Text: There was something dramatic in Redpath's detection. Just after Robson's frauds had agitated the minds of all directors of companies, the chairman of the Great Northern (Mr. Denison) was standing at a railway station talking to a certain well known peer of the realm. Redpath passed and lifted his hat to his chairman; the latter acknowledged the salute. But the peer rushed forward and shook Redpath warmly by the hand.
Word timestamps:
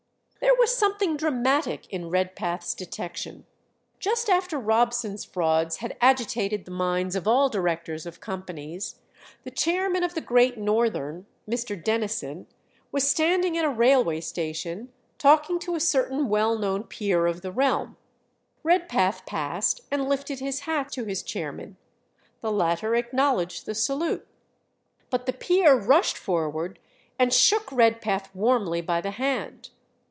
There 0.41 0.55
was 0.67 0.75
something 0.75 1.17
dramatic 1.17 1.87
in 1.91 2.09
Redpath's 2.09 2.73
detection. 2.73 3.45
Just 3.99 4.27
after 4.27 4.57
Robson's 4.59 5.23
frauds 5.23 5.77
had 5.77 5.95
agitated 6.01 6.65
the 6.65 6.71
minds 6.71 7.15
of 7.15 7.27
all 7.27 7.47
directors 7.49 8.07
of 8.07 8.19
companies, 8.19 8.99
the 9.43 9.51
chairman 9.51 10.03
of 10.03 10.15
the 10.15 10.21
Great 10.21 10.57
Northern 10.57 11.27
(Mr. 11.49 11.81
Denison) 11.81 12.47
was 12.91 13.07
standing 13.07 13.55
at 13.55 13.65
a 13.65 13.69
railway 13.69 14.19
station 14.19 14.91
talking 15.19 15.59
to 15.59 15.75
a 15.75 15.79
certain 15.79 16.27
well 16.27 16.57
known 16.57 16.83
peer 16.85 17.27
of 17.27 17.41
the 17.41 17.51
realm. 17.51 17.95
Redpath 18.63 19.27
passed 19.27 19.81
and 19.91 20.09
lifted 20.09 20.39
his 20.39 20.61
hat 20.61 20.91
to 20.93 21.05
his 21.05 21.21
chairman; 21.21 21.77
the 22.41 22.51
latter 22.51 22.95
acknowledged 22.95 23.65
the 23.67 23.75
salute. 23.75 24.27
But 25.11 25.27
the 25.27 25.33
peer 25.33 25.75
rushed 25.79 26.17
forward 26.17 26.79
and 27.19 27.31
shook 27.33 27.71
Redpath 27.71 28.33
warmly 28.35 28.81
by 28.81 29.01
the 29.01 29.11
hand. 29.11 29.69